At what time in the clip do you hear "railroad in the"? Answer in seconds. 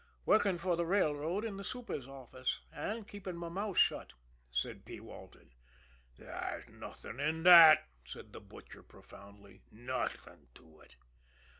0.87-1.63